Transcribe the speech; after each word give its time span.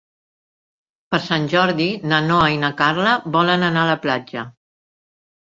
Per 1.13 1.19
Sant 1.25 1.45
Jordi 1.51 1.87
na 2.13 2.21
Noa 2.31 2.47
i 2.55 2.57
na 2.65 2.73
Carla 2.81 3.13
volen 3.37 3.67
anar 3.69 3.85
a 3.85 3.93
la 3.93 4.01
platja. 4.09 4.49